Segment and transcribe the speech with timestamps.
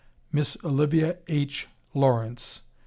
[0.31, 1.67] MISS OLIVIA H.
[1.93, 2.61] LAWRENCE.